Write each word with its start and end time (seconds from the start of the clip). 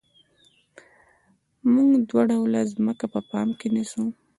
موږ 1.73 1.89
دوه 2.09 2.23
ډوله 2.29 2.61
ځمکه 2.73 3.05
په 3.13 3.19
پام 3.29 3.47
کې 3.59 3.67
نیسو 3.75 4.03